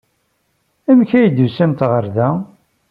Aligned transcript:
Amek 0.89 1.11
ay 1.17 1.27
d-tusamt 1.29 1.81
ɣer 1.91 2.05
da? 2.15 2.29